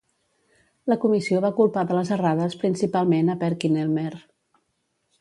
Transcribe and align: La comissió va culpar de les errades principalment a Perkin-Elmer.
La 0.91 0.97
comissió 1.03 1.43
va 1.43 1.51
culpar 1.59 1.85
de 1.91 1.99
les 1.99 2.13
errades 2.17 2.59
principalment 2.65 3.33
a 3.35 3.39
Perkin-Elmer. 3.47 4.11